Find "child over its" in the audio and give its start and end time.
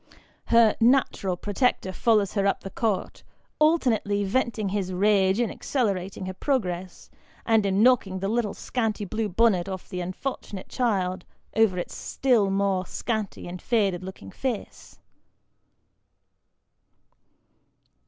10.69-11.93